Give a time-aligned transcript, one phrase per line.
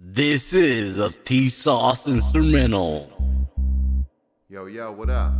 [0.00, 3.10] This is a T Sauce instrumental.
[4.48, 5.32] Yo, yo, what up?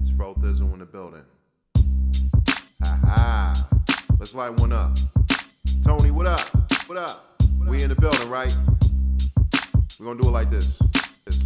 [0.00, 1.22] It's Fro Thizzle in the building.
[2.82, 3.68] Ha ha.
[4.18, 4.98] Let's light one up.
[5.84, 6.40] Tony, what up?
[6.88, 7.40] What up?
[7.68, 8.52] We in the building, right?
[10.00, 10.76] We're gonna do it like this.
[11.24, 11.44] this.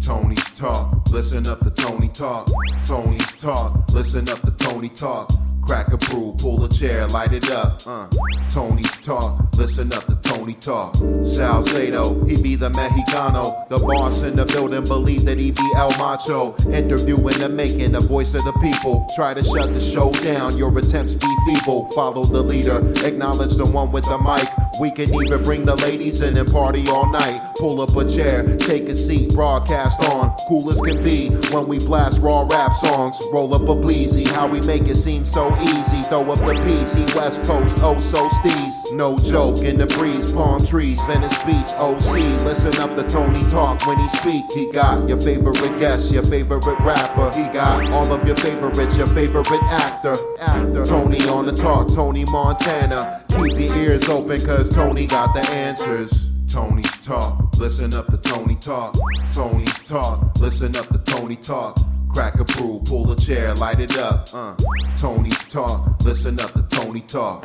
[0.00, 2.48] Tony's talk, listen up to Tony talk.
[2.86, 5.32] Tony's talk, listen up to Tony talk.
[5.66, 7.80] Crack a brew, pull a chair, light it up.
[7.86, 8.06] Uh.
[8.50, 10.94] Tony's talk, listen up to Tony talk.
[11.24, 13.68] Salcedo, he be the Mexicano.
[13.68, 16.54] The boss in the building believe that he be El Macho.
[16.70, 19.06] Interviewing the making, the voice of the people.
[19.16, 21.90] Try to shut the show down, your attempts be feeble.
[21.92, 24.46] Follow the leader, acknowledge the one with the mic.
[24.80, 27.54] We can even bring the ladies in and party all night.
[27.56, 30.34] Pull up a chair, take a seat, broadcast on.
[30.48, 33.16] Cool as can be when we blast raw rap songs.
[33.32, 36.02] Roll up a bleezy, how we make it seem so easy.
[36.04, 38.83] Throw up the PC, West Coast, oh so steez.
[38.94, 42.14] No joke in the breeze, palm trees, Venice Beach, OC.
[42.44, 44.44] Listen up to Tony talk when he speak.
[44.52, 47.36] He got your favorite guest, your favorite rapper.
[47.36, 50.16] He got all of your favorites, your favorite actor.
[50.38, 50.86] Actor.
[50.86, 53.24] Tony on the talk, Tony Montana.
[53.30, 56.26] Keep your ears open, cause Tony got the answers.
[56.48, 58.96] Tony's talk, listen up to Tony talk.
[59.32, 61.80] Tony's talk, listen up to Tony talk.
[62.12, 64.28] Crack a brew, pull a chair, light it up.
[64.32, 64.54] Uh.
[64.98, 67.44] Tony's talk, listen up to Tony talk.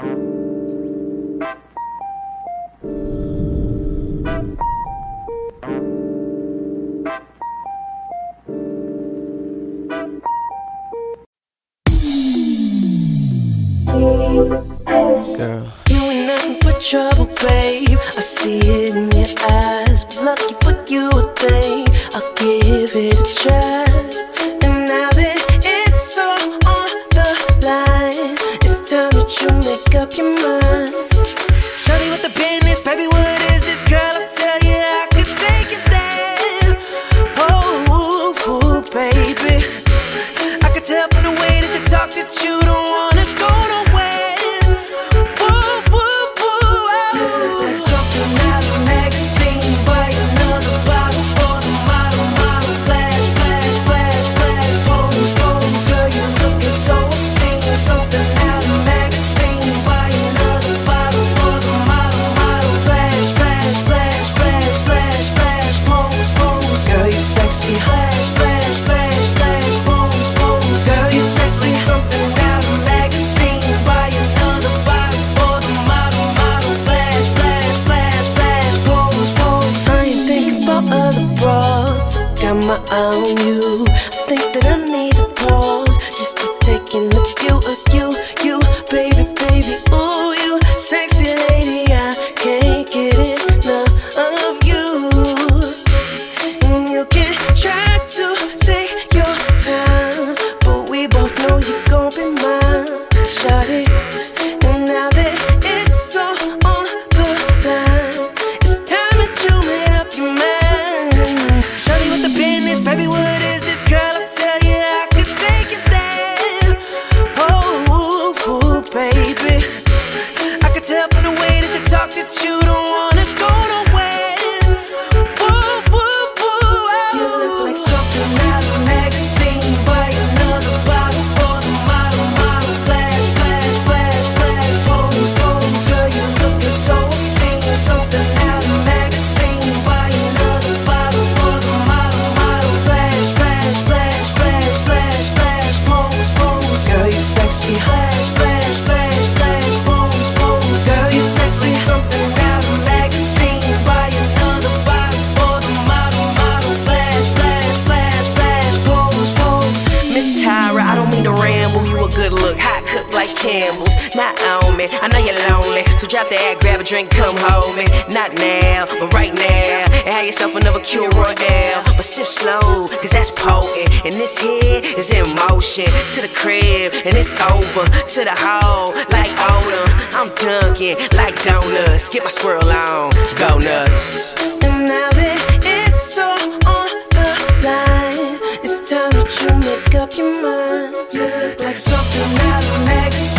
[166.89, 167.85] Drink, come hold me.
[168.11, 169.85] Not now, but right now.
[169.93, 171.83] And have yourself another Kir Royale.
[171.85, 173.93] But sip slow, cause that's potent.
[174.05, 175.85] And this here is in motion.
[175.85, 177.85] To the crib, and it's over.
[177.85, 179.85] To the hole, like odor.
[180.17, 182.09] I'm dunking like donuts.
[182.09, 184.33] Get my squirrel on, go nuts.
[184.41, 186.41] And now that it's all
[186.73, 187.29] on the
[187.69, 191.13] line, it's time that you make up your mind.
[191.13, 193.38] You look like something out of magazine.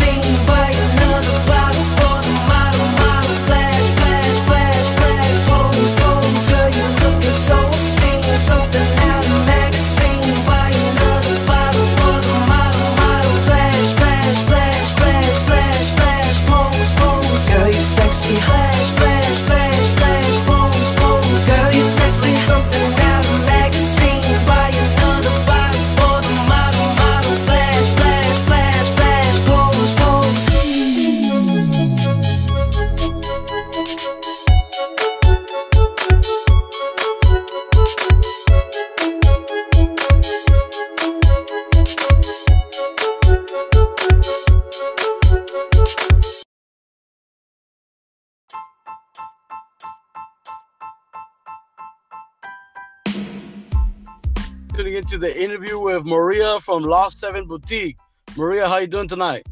[55.21, 57.99] The interview with Maria from Loft Seven Boutique.
[58.39, 59.47] Maria, how you doing tonight?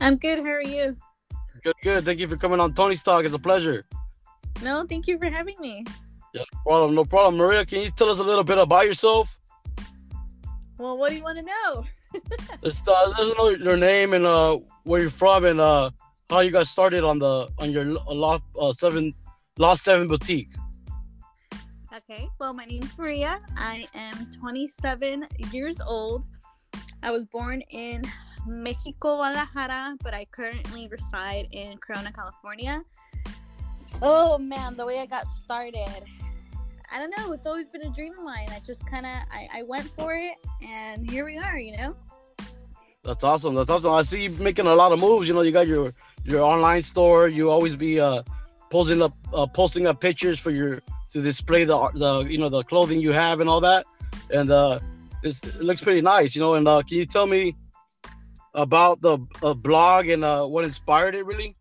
[0.00, 0.38] I'm good.
[0.38, 0.96] How are you?
[1.62, 2.04] Good, good.
[2.06, 3.26] Thank you for coming on Tony's Talk.
[3.26, 3.84] It's a pleasure.
[4.62, 5.84] No, thank you for having me.
[6.32, 6.94] Yeah, no problem.
[6.94, 7.36] No problem.
[7.36, 9.36] Maria, can you tell us a little bit about yourself?
[10.78, 11.84] Well, what do you want to know?
[12.62, 15.90] let's uh, let's know your name and uh where you're from and uh
[16.30, 19.12] how you got started on the on your Loft uh, Seven
[19.58, 20.54] Loft Seven Boutique.
[21.96, 23.38] Okay, well, my name's Maria.
[23.56, 26.24] I am 27 years old.
[27.02, 28.02] I was born in
[28.46, 32.82] Mexico, Guadalajara, but I currently reside in Corona, California.
[34.02, 35.88] Oh man, the way I got started.
[36.92, 37.32] I don't know.
[37.32, 38.48] It's always been a dream of mine.
[38.50, 41.56] I just kind of I, I went for it, and here we are.
[41.58, 41.96] You know.
[43.04, 43.54] That's awesome.
[43.54, 43.92] That's awesome.
[43.92, 45.28] I see you making a lot of moves.
[45.28, 45.94] You know, you got your
[46.24, 47.28] your online store.
[47.28, 48.22] You always be uh
[48.70, 50.82] posting up uh, posting up pictures for your
[51.16, 53.86] to display the the you know the clothing you have and all that,
[54.30, 54.78] and uh,
[55.22, 56.54] it looks pretty nice, you know.
[56.54, 57.56] And uh, can you tell me
[58.54, 61.56] about the uh, blog and uh, what inspired it, really?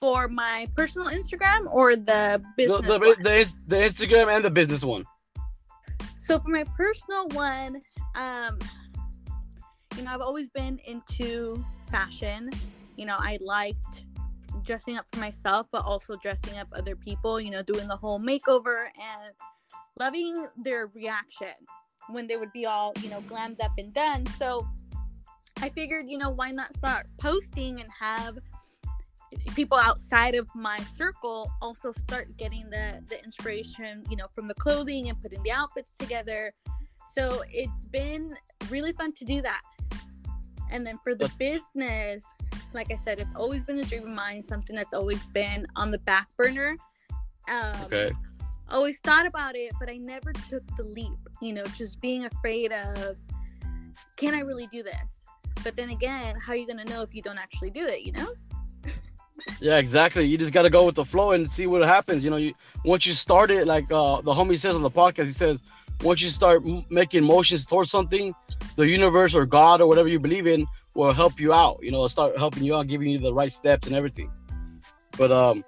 [0.00, 4.84] For my personal Instagram or the business the, the, the, the Instagram and the business
[4.84, 5.04] one.
[6.20, 7.80] So for my personal one,
[8.14, 8.58] um,
[9.96, 12.50] you know, I've always been into fashion.
[12.96, 14.04] You know, I liked
[14.64, 18.20] dressing up for myself, but also dressing up other people, you know, doing the whole
[18.20, 19.34] makeover and
[19.98, 21.54] loving their reaction
[22.10, 24.26] when they would be all, you know, glammed up and done.
[24.38, 24.66] So
[25.60, 28.38] I figured, you know, why not start posting and have
[29.54, 34.54] people outside of my circle also start getting the the inspiration, you know, from the
[34.54, 36.52] clothing and putting the outfits together.
[37.12, 38.34] So it's been
[38.70, 39.62] really fun to do that.
[40.70, 42.24] And then for the business,
[42.72, 45.90] like I said, it's always been a dream of mine, something that's always been on
[45.90, 46.76] the back burner.
[47.48, 48.12] Um, okay.
[48.70, 51.18] Always thought about it, but I never took the leap.
[51.40, 53.16] You know, just being afraid of,
[54.16, 54.94] can I really do this?
[55.64, 58.02] But then again, how are you gonna know if you don't actually do it?
[58.02, 58.32] You know?
[59.60, 60.24] Yeah, exactly.
[60.24, 62.24] You just gotta go with the flow and see what happens.
[62.24, 62.54] You know, you
[62.84, 65.62] once you start it, like uh, the homie says on the podcast, he says
[66.02, 68.34] once you start m- making motions towards something,
[68.76, 70.66] the universe or God or whatever you believe in
[70.98, 71.78] will help you out.
[71.80, 74.30] You know, start helping you out, giving you the right steps and everything.
[75.16, 75.64] But um,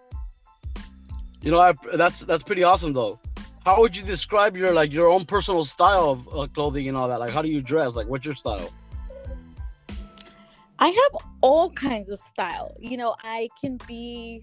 [1.40, 3.18] you know, I, that's that's pretty awesome though.
[3.64, 7.08] How would you describe your like your own personal style of uh, clothing and all
[7.08, 7.20] that?
[7.20, 7.94] Like, how do you dress?
[7.94, 8.70] Like, what's your style?
[10.80, 12.74] I have all kinds of style.
[12.80, 14.42] You know, I can be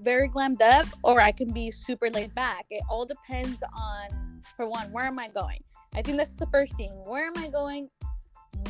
[0.00, 2.66] very glammed up or I can be super laid back.
[2.70, 5.62] It all depends on, for one, where am I going?
[5.94, 6.90] I think that's the first thing.
[7.06, 7.88] Where am I going?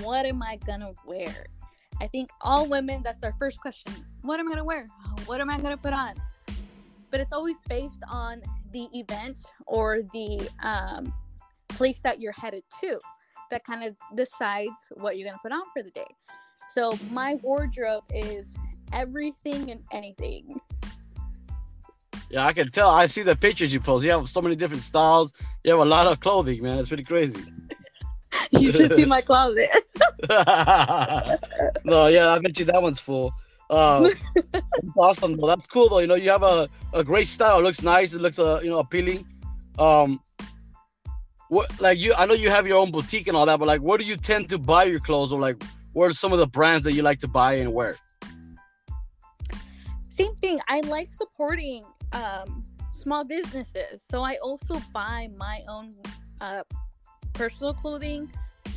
[0.01, 1.47] What am I gonna wear?
[2.01, 3.93] I think all women, that's their first question.
[4.23, 4.87] What am I gonna wear?
[5.27, 6.15] What am I gonna put on?
[7.11, 11.13] But it's always based on the event or the um,
[11.69, 12.99] place that you're headed to
[13.51, 16.07] that kind of decides what you're gonna put on for the day.
[16.71, 18.47] So my wardrobe is
[18.93, 20.61] everything and anything.
[22.31, 22.89] Yeah, I can tell.
[22.89, 24.05] I see the pictures you post.
[24.05, 25.35] You have so many different styles.
[25.65, 26.79] You have a lot of clothing, man.
[26.79, 27.45] It's pretty crazy.
[28.61, 29.69] you should see my closet.
[31.85, 33.33] no, yeah, I bet you that one's full.
[33.71, 34.11] Uh,
[34.97, 35.37] awesome.
[35.37, 36.01] Well, that's cool though.
[36.01, 37.59] You know, you have a, a great style.
[37.59, 38.13] It looks nice.
[38.13, 39.27] It looks uh, you know appealing.
[39.79, 40.21] Um,
[41.49, 42.13] what like you?
[42.15, 44.17] I know you have your own boutique and all that, but like, where do you
[44.17, 45.63] tend to buy your clothes, or like,
[45.95, 47.97] what are some of the brands that you like to buy and wear?
[50.11, 50.59] Same thing.
[50.69, 55.95] I like supporting um, small businesses, so I also buy my own
[56.43, 56.63] uh,
[57.33, 58.31] personal clothing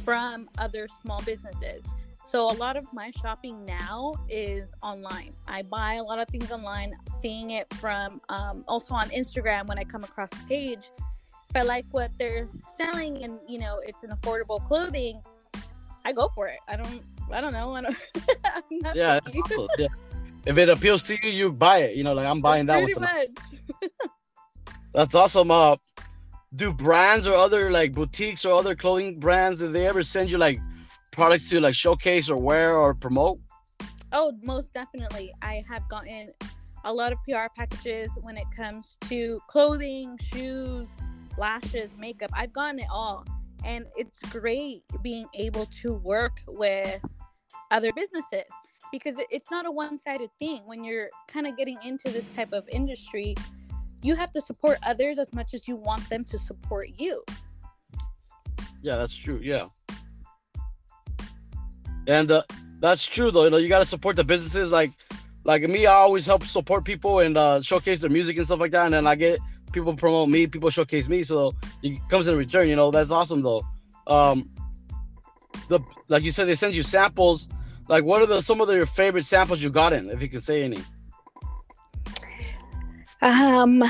[0.04, 1.84] from other small businesses.
[2.26, 5.34] So a lot of my shopping now is online.
[5.48, 9.78] I buy a lot of things online, seeing it from um, also on Instagram when
[9.78, 10.90] I come across a page.
[11.50, 15.22] If I like what they're selling and you know it's an affordable clothing,
[16.04, 16.58] I go for it.
[16.68, 17.04] I don't.
[17.32, 17.76] I don't know.
[17.76, 17.98] I don't,
[18.96, 19.20] yeah,
[19.78, 19.88] yeah.
[20.46, 21.96] If it appeals to you, you buy it.
[21.96, 23.10] You know, like I'm buying that Pretty one.
[24.94, 25.52] That's awesome.
[25.52, 25.76] Uh,
[26.56, 30.38] do brands or other like boutiques or other clothing brands did they ever send you
[30.38, 30.60] like
[31.12, 33.40] products to like showcase or wear or promote?
[34.12, 35.34] Oh most definitely.
[35.42, 36.30] I have gotten
[36.86, 40.88] a lot of pr packages when it comes to clothing shoes
[41.38, 42.32] lashes makeup.
[42.34, 43.26] I've gotten it all.
[43.64, 47.02] And it's great being able to work with
[47.72, 48.46] other businesses
[48.92, 50.62] because it's not a one-sided thing.
[50.66, 53.36] When you're kind of getting into this type of industry
[54.06, 57.24] you have to support others as much as you want them to support you.
[58.82, 59.40] Yeah, that's true.
[59.42, 59.68] Yeah.
[62.08, 62.44] And uh,
[62.80, 63.46] that's true though.
[63.46, 64.92] You know, you got to support the businesses like
[65.44, 68.72] like me, I always help support people and uh, showcase their music and stuff like
[68.72, 68.86] that.
[68.86, 69.40] And then I get
[69.72, 72.68] people promote me, people showcase me, so it comes in return.
[72.68, 73.64] You know, that's awesome though.
[74.08, 74.50] Um,
[75.68, 77.48] the like you said, they send you samples.
[77.88, 80.30] Like, what are the some of the, your favorite samples you got in, if you
[80.30, 80.80] can say any?
[83.22, 83.84] Um,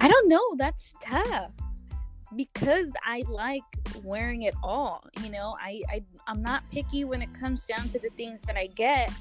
[0.00, 0.56] I don't know.
[0.56, 1.52] That's tough
[2.36, 3.62] because I like
[4.02, 5.04] wearing it all.
[5.22, 8.56] You know, I, I I'm not picky when it comes down to the things that
[8.56, 9.12] I get,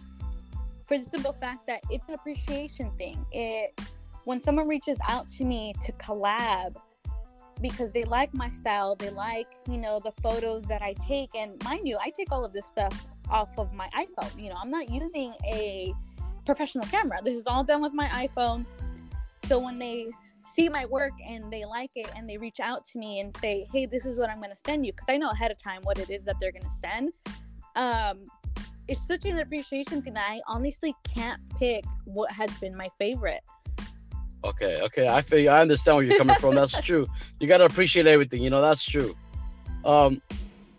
[0.86, 3.24] for the simple fact that it's an appreciation thing.
[3.32, 3.80] It
[4.26, 6.76] when someone reaches out to me to collab
[7.62, 11.62] because they like my style, they like you know the photos that I take, and
[11.64, 14.42] mind you, I take all of this stuff off of my iPhone.
[14.42, 15.94] You know, I'm not using a
[16.46, 17.18] professional camera.
[17.24, 18.66] This is all done with my iPhone.
[19.46, 20.08] So when they
[20.56, 23.68] see my work and they like it and they reach out to me and say,
[23.72, 25.82] "Hey, this is what I'm going to send you," because I know ahead of time
[25.84, 27.14] what it is that they're going to send.
[27.76, 28.26] Um,
[28.88, 33.42] it's such an appreciation thing that I honestly can't pick what has been my favorite.
[34.44, 36.56] Okay, okay, I feel I understand where you're coming from.
[36.56, 37.08] That's true.
[37.40, 38.42] You gotta appreciate everything.
[38.42, 39.16] You know, that's true.
[39.86, 40.22] Um,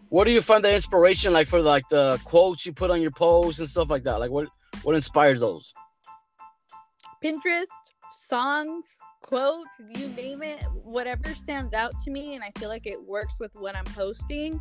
[0.08, 3.12] what do you find the inspiration like for like the quotes you put on your
[3.12, 4.18] posts and stuff like that?
[4.20, 4.48] Like, what
[4.82, 5.72] what inspires those?
[7.24, 7.66] Pinterest,
[8.28, 8.84] songs,
[9.22, 13.38] quotes, you name it, whatever stands out to me and I feel like it works
[13.38, 14.60] with what I'm posting,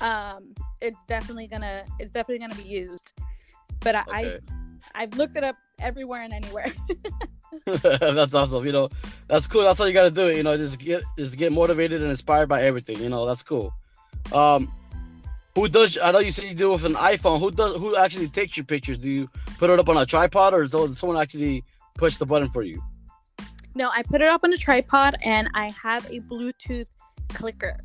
[0.00, 3.12] um, it's definitely gonna it's definitely gonna be used.
[3.80, 4.38] But I, Okay.
[4.94, 6.72] I I've looked it up everywhere and anywhere.
[7.82, 8.66] that's awesome.
[8.66, 8.88] You know,
[9.28, 9.62] that's cool.
[9.62, 10.36] That's how you gotta do it.
[10.36, 13.00] You know, just get just get motivated and inspired by everything.
[13.00, 13.72] You know, that's cool.
[14.32, 14.72] Um,
[15.56, 15.98] who does?
[16.00, 17.40] I know you said you do it with an iPhone.
[17.40, 17.76] Who does?
[17.78, 18.98] Who actually takes your pictures?
[18.98, 22.50] Do you put it up on a tripod, or does someone actually push the button
[22.50, 22.80] for you?
[23.74, 26.88] no, I put it up on a tripod and I have a Bluetooth
[27.28, 27.76] clicker.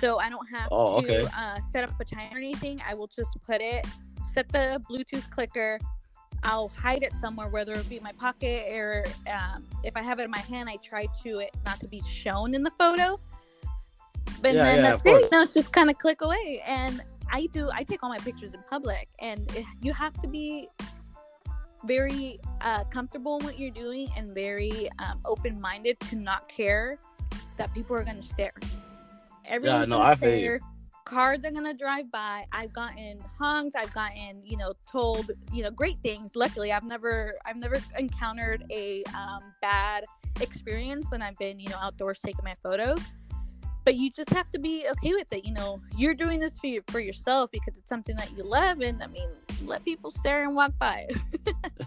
[0.00, 1.28] So I don't have Oh, to okay.
[1.34, 2.82] uh, set up a timer or anything.
[2.86, 3.86] I will just put it,
[4.34, 5.78] set the Bluetooth clicker.
[6.42, 10.20] I'll hide it somewhere, whether it be in my pocket or um, if I have
[10.20, 13.18] it in my hand, I try to it not to be shown in the photo.
[14.42, 15.32] But Yeah, then yeah, that's it.
[15.32, 16.62] No, just kind of click away.
[16.66, 17.70] And I do.
[17.72, 20.68] I take all my pictures in public, and it, you have to be
[21.84, 26.98] very uh, comfortable in what you're doing and very um, open-minded to not care
[27.56, 28.54] that people are going to stare.
[29.44, 30.60] Everyone's no, gonna I stare.
[31.04, 32.44] Cars are gonna drive by.
[32.52, 33.76] I've gotten honked.
[33.76, 36.32] I've gotten, you know, told, you know, great things.
[36.34, 40.04] Luckily, I've never, I've never encountered a um, bad
[40.40, 43.00] experience when I've been, you know, outdoors taking my photos.
[43.88, 45.46] But you just have to be okay with it.
[45.46, 48.82] You know, you're doing this for your, for yourself because it's something that you love,
[48.82, 49.30] and I mean,
[49.64, 51.08] let people stare and walk by.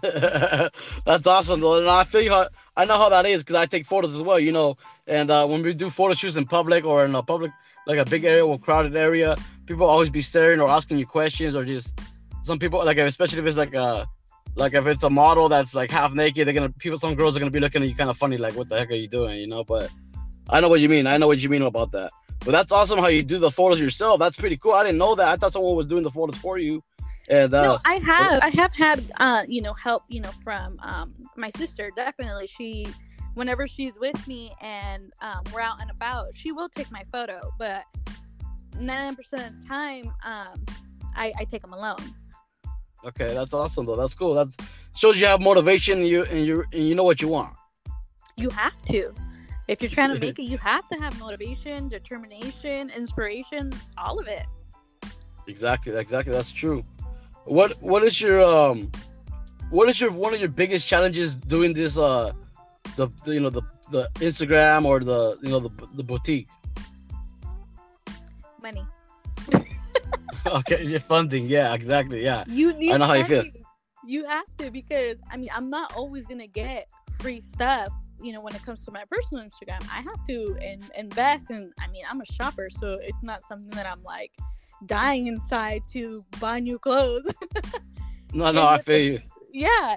[0.02, 1.78] That's awesome, though.
[1.78, 2.44] And I feel you
[2.76, 4.78] I know how that is because I take photos as well, you know.
[5.06, 7.52] And uh, when we do photo shoots in public or in a public,
[7.86, 11.54] like a big area or crowded area, people always be staring or asking you questions
[11.54, 12.00] or just
[12.42, 14.08] some people, like especially if it's like a,
[14.56, 17.38] like if it's a model that's like half naked, they're gonna people, some girls are
[17.38, 19.38] gonna be looking at you kind of funny, like what the heck are you doing,
[19.38, 19.62] you know?
[19.62, 19.88] But
[20.48, 21.06] I know what you mean.
[21.06, 22.12] I know what you mean about that.
[22.44, 24.18] But that's awesome how you do the photos yourself.
[24.18, 24.72] That's pretty cool.
[24.72, 25.28] I didn't know that.
[25.28, 26.82] I thought someone was doing the photos for you.
[27.28, 28.42] And uh, no, I have.
[28.42, 31.90] I have had, uh, you know, help, you know, from um, my sister.
[31.94, 32.88] Definitely, she,
[33.34, 37.40] whenever she's with me and um, we're out and about, she will take my photo.
[37.58, 37.84] But
[38.80, 40.66] ninety percent of the time, um,
[41.14, 42.12] I, I take them alone.
[43.04, 43.96] Okay, that's awesome though.
[43.96, 44.34] That's cool.
[44.34, 44.48] That
[44.96, 47.54] shows you have motivation and you and you and you know what you want.
[48.36, 49.14] You have to.
[49.68, 54.26] If you're trying to make it, you have to have motivation, determination, inspiration, all of
[54.26, 54.46] it.
[55.46, 56.32] Exactly, exactly.
[56.32, 56.84] That's true.
[57.44, 58.90] What what is your um
[59.70, 62.32] what is your one of your biggest challenges doing this uh
[62.96, 66.48] the, the you know the the Instagram or the you know the the boutique?
[68.62, 68.86] Money.
[70.46, 71.46] okay, your funding.
[71.46, 72.22] Yeah, exactly.
[72.22, 72.44] Yeah.
[72.46, 72.92] You need.
[72.92, 73.44] I know how you feel.
[74.04, 76.88] You have to because I mean I'm not always gonna get
[77.18, 77.92] free stuff.
[78.22, 81.72] You know, when it comes to my personal Instagram, I have to in- invest, and
[81.80, 84.32] I mean I'm a shopper, so it's not something that I'm like
[84.86, 87.28] dying inside to buy new clothes.
[88.34, 89.20] No, no, I feel you.
[89.52, 89.96] yeah,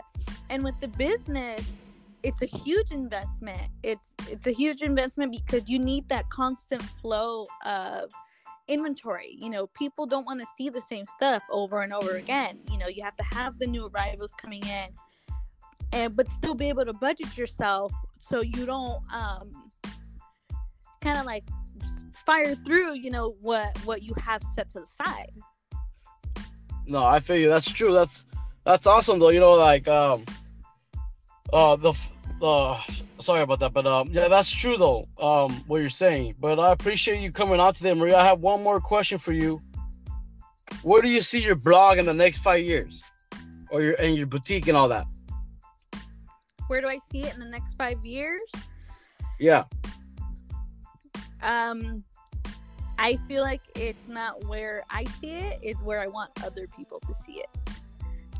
[0.50, 1.65] and with the business,
[2.22, 3.70] it's a huge investment.
[3.82, 8.12] It's it's a huge investment because you need that constant flow of
[8.67, 9.38] inventory.
[9.39, 12.60] You know, people don't want to see the same stuff over and over again.
[12.72, 14.88] You know, you have to have the new arrivals coming in,
[15.92, 19.51] and but still be able to budget yourself so you don't um
[21.01, 21.44] kind of like
[22.25, 22.96] fire through.
[22.96, 25.32] You know what what you have set to the side.
[26.88, 27.50] No, I feel you.
[27.50, 27.94] That's true.
[27.94, 28.25] That's
[28.63, 29.30] that's awesome though.
[29.30, 30.25] You know, like um,
[31.54, 31.94] uh, the
[32.42, 32.82] uh,
[33.20, 35.08] sorry about that, but um, yeah, that's true though.
[35.20, 36.36] Um, what you're saying.
[36.39, 38.18] But I appreciate you coming out today, Maria.
[38.18, 39.62] I have one more question for you.
[40.84, 43.04] Where do you see your blog in the next five years,
[43.70, 45.06] or your and your boutique and all that?
[46.68, 48.42] Where do I see it in the next five years?
[49.40, 49.64] Yeah.
[51.42, 52.04] Um,
[52.98, 57.00] I feel like it's not where I see it; it's where I want other people
[57.02, 57.50] to see it.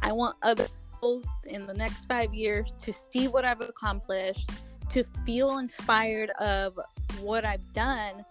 [0.02, 4.50] I want other people in the next five years to see what I've accomplished,
[4.90, 6.80] to feel inspired of
[7.22, 8.26] what I've done,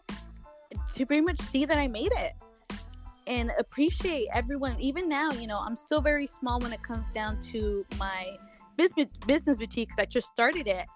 [0.94, 2.32] to pretty much see that I made it
[3.26, 4.78] and appreciate everyone.
[4.80, 8.36] Even now, you know, I'm still very small when it comes down to my
[8.76, 10.86] business business boutique because I just started it.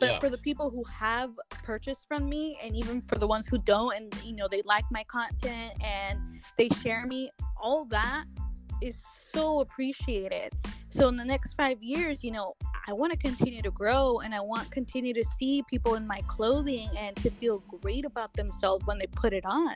[0.00, 0.18] But Yeah.
[0.18, 1.30] for the people who have
[1.62, 4.84] purchased from me, and even for the ones who don't, and you know, they like
[4.90, 6.18] my content and
[6.58, 8.24] they share me, all that
[8.80, 8.96] is
[9.32, 10.52] so appreciated.
[10.90, 12.54] So in the next five years, you know,
[12.86, 16.20] I want to continue to grow and I want continue to see people in my
[16.26, 19.74] clothing and to feel great about themselves when they put it on.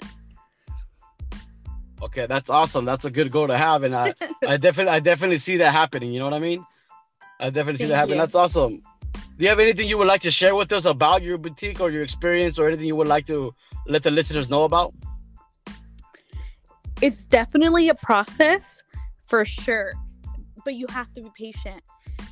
[2.03, 2.85] Okay, that's awesome.
[2.85, 4.15] That's a good goal to have, and I,
[4.47, 6.13] I definitely, I definitely see that happening.
[6.13, 6.65] You know what I mean?
[7.41, 8.17] I definitely see that happening.
[8.17, 8.23] you.
[8.23, 8.83] That's awesome.
[9.13, 11.91] Do you have anything you would like to share with us about your boutique or
[11.91, 13.55] your experience, or anything you would like to
[13.87, 14.95] let the listeners know about?
[17.03, 18.83] it's definitely a process
[19.27, 19.93] for sure
[20.65, 21.83] but you have to be patient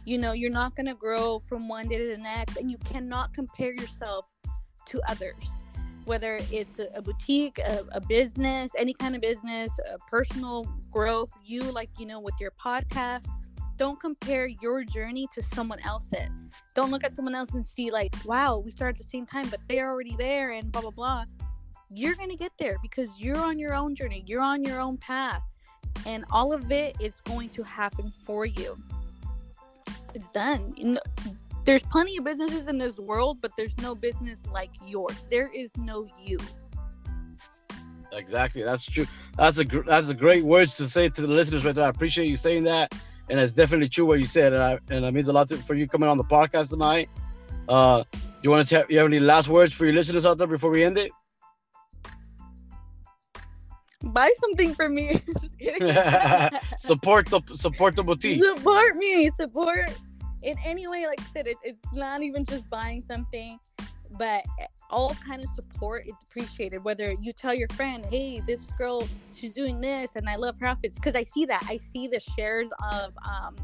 [0.04, 2.78] you know you're not going to grow from one day to the next and you
[2.78, 4.25] cannot compare yourself
[4.87, 5.34] to others
[6.06, 11.62] whether it's a, boutique a, a business any kind of business a personal growth you
[11.62, 13.26] like you know with your podcast
[13.76, 16.31] don't compare your journey to someone else's.
[16.75, 19.49] Don't look at someone else and see like wow we started at the same time
[19.49, 21.25] but they're already there and blah blah blah.
[21.91, 24.25] You're going to get there because you're on your own journey.
[24.26, 25.43] You're on your own path.
[26.06, 28.76] And all of it is going to happen for you.
[30.15, 30.99] It's done.
[31.65, 35.19] There's plenty of businesses in this world but there's no business like yours.
[35.30, 36.39] There is no you.
[38.17, 39.06] Exactly, that's true.
[39.37, 41.84] That's a gr- that's a great words to say to the listeners right there.
[41.84, 42.95] I appreciate you saying that,
[43.28, 45.56] and it's definitely true what you said, and I, and it means a lot to,
[45.56, 47.08] for you coming on the podcast tonight.
[47.69, 50.39] Uh, do you want to have you have any last words for your listeners out
[50.39, 51.10] there before we end it?
[54.13, 55.13] buy something for me
[56.76, 58.43] support the support the boutique.
[58.43, 59.91] support me support
[60.43, 63.58] in any way like i said it, it's not even just buying something
[64.10, 64.45] but
[64.90, 69.52] all kind of support is appreciated whether you tell your friend hey this girl she's
[69.52, 72.70] doing this and i love her outfits because i see that i see the shares
[72.92, 73.56] of um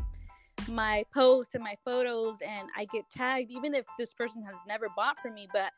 [0.68, 4.88] my posts and my photos and i get tagged even if this person has never
[4.96, 5.72] bought from me but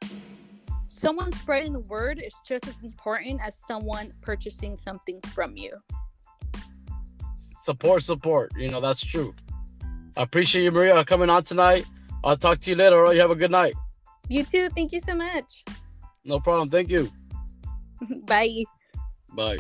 [0.88, 5.72] someone spreading the word is just as important as someone purchasing something from you
[7.62, 8.50] Support, support.
[8.56, 9.32] You know that's true.
[10.16, 11.86] I appreciate you, Maria, coming on tonight.
[12.24, 13.14] I'll talk to you later.
[13.14, 13.74] You have a good night.
[14.32, 15.64] You too thank you so much
[16.24, 16.70] No problem.
[16.70, 17.10] Thank you.
[18.26, 18.64] bye
[19.34, 19.56] Bye.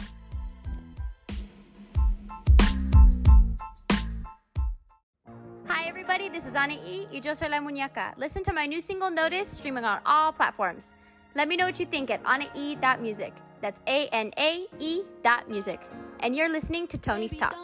[5.66, 8.12] Hi everybody, this is Ana E y yo soy la muñeca.
[8.18, 10.94] Listen to my new single Notice streaming on all platforms.
[11.34, 13.32] Let me know what you think at anae.music.
[13.62, 15.80] That's A N A E dot music.
[16.20, 17.56] And you're listening to Tony's Talk.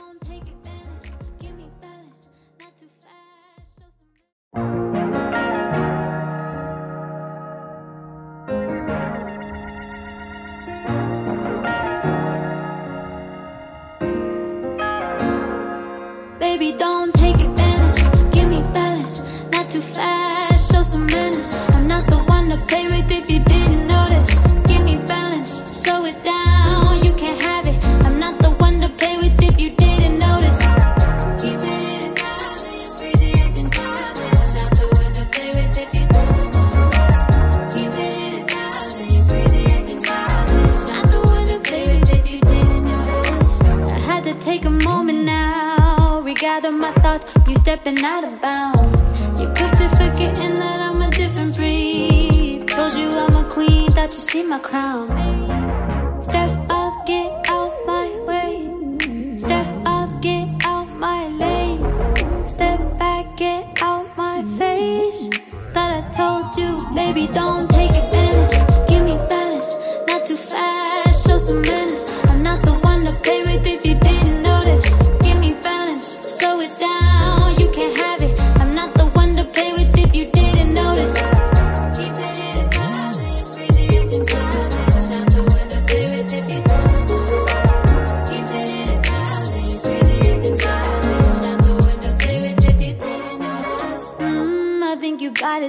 [48.09, 49.41] Stepping out of bounds.
[49.41, 52.69] You quick to forgetting that I'm a different breed.
[52.69, 55.09] Told you I'm a queen, thought you see my crown.
[56.21, 59.37] Step up, get out my way.
[59.37, 62.49] Step up, get out my lane.
[62.49, 65.29] Step back, get out my face.
[65.73, 67.88] Thought I told you, baby, don't take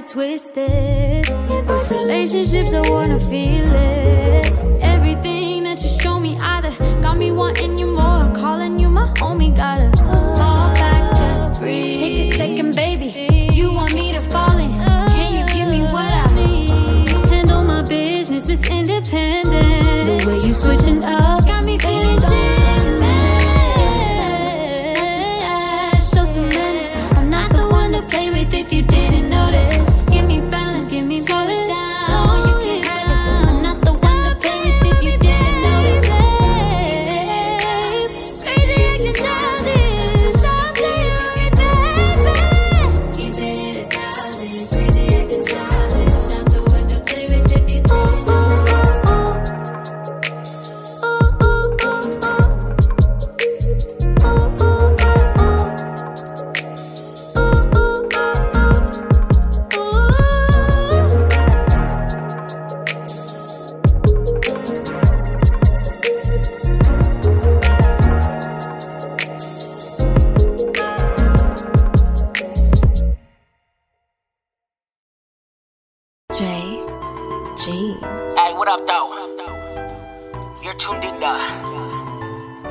[0.00, 1.28] it twisted.
[1.28, 4.50] In first relationships, I wanna feel it.
[4.80, 9.54] Everything that you show me, either got me wanting you more, calling you my homie.
[9.54, 9.99] Gotta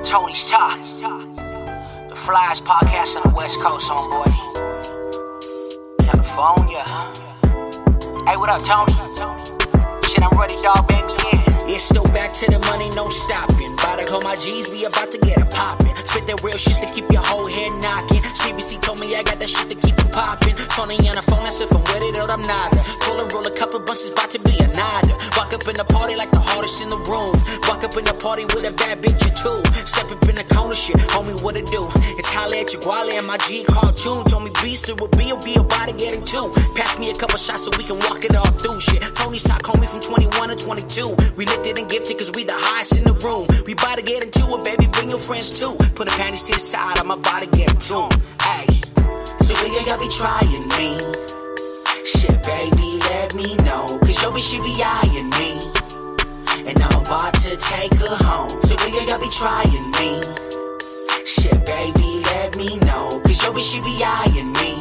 [0.03, 4.29] Tony's Talk, the flyest podcast on the West Coast, homeboy.
[6.05, 6.83] California.
[8.27, 8.93] Hey, what up, Tony?
[10.07, 10.87] Shit, I'm ready, dog.
[10.87, 11.48] Bang me in.
[11.69, 13.77] It's still back to the money, no stopping.
[13.77, 15.93] About to call my G's, we about to get it poppin'.
[16.01, 18.25] Spit that real shit to keep your whole head knocking.
[18.41, 20.57] CBC told me I got that shit to keep it poppin'.
[20.73, 22.73] Tony on the phone, that's if I'm with it or I'm not.
[23.05, 25.13] Pull and roll a couple bunches, about to be a nada.
[25.37, 27.37] Walk up in the party like the hardest in the room.
[27.69, 29.61] Walk up in the party with a bad bitch or two.
[29.85, 31.85] Step up in the corner, shit, homie, what it do?
[32.17, 34.25] It's holla at your guale and my G cartoon.
[34.25, 36.49] Told me beast it would be, be about to get two.
[36.73, 39.01] Pass me a couple shots so we can walk it all through shit.
[39.13, 41.13] Tony's talk, homie, from 21 to 22.
[41.37, 43.45] We lifted and gifted cause we the highest in the room.
[43.65, 45.75] We about to get into it, baby, bring your friends too.
[45.95, 48.07] Put the panties to the side, I'm about to get two.
[48.39, 48.67] Hey,
[49.43, 50.95] so when you gotta be trying me?
[52.07, 53.83] Shit, baby, let me know.
[53.99, 55.59] Cause your bitch, she be eyeing me.
[56.63, 58.49] And I'm about to take her home.
[58.63, 60.23] So when you gotta be trying me?
[61.27, 63.19] Shit, baby, let me know.
[63.27, 64.79] Cause your bitch, she be eyeing me.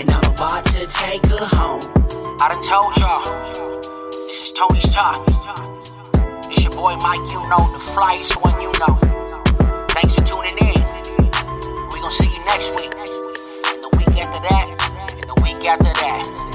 [0.00, 1.84] And I'm about to take her home.
[2.40, 3.97] I done told y'all.
[4.60, 4.92] It's
[6.64, 8.98] your boy Mike, you know, the flyest one you know.
[9.90, 10.82] Thanks for tuning in.
[11.92, 12.92] We're gonna see you next week.
[12.92, 16.47] And the week after that, and the week after that.